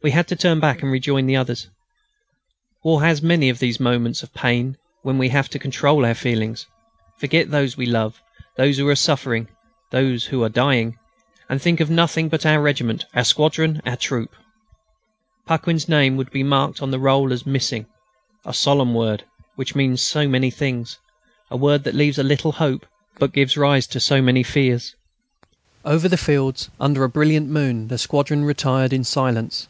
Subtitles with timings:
[0.00, 1.68] We had to turn back and rejoin the others.
[2.84, 6.66] War has many of those moments of pain when we have to control our feelings
[7.18, 8.22] forget those we love,
[8.56, 9.48] those who are suffering,
[9.90, 10.96] those who are dying
[11.48, 14.32] and think of nothing but our regiment, our squadron, our troop.
[15.48, 17.86] Paquin's name would be marked on the roll as "missing"
[18.44, 19.24] a solemn word
[19.56, 20.96] which means so many things,
[21.50, 22.86] a word that leaves a little hope,
[23.18, 24.94] but gives rise to so many fears.
[25.84, 29.66] Over the fields, under a brilliant moon, the squadron retired in silence.